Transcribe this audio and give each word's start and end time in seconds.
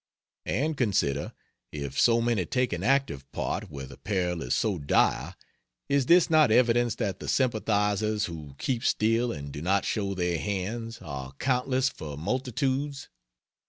And 0.47 0.75
consider: 0.75 1.31
if 1.71 1.99
so 2.01 2.21
many 2.21 2.47
take 2.47 2.73
an 2.73 2.81
active 2.81 3.31
part, 3.31 3.69
where 3.69 3.85
the 3.85 3.97
peril 3.99 4.41
is 4.41 4.55
so 4.55 4.79
dire, 4.79 5.35
is 5.89 6.07
this 6.07 6.27
not 6.27 6.49
evidence 6.49 6.95
that 6.95 7.19
the 7.19 7.27
sympathizers 7.27 8.25
who 8.25 8.55
keep 8.57 8.83
still 8.83 9.31
and 9.31 9.51
do 9.51 9.61
not 9.61 9.85
show 9.85 10.15
their 10.15 10.39
hands, 10.39 10.97
are 11.03 11.33
countless 11.33 11.87
for 11.87 12.17
multitudes? 12.17 13.09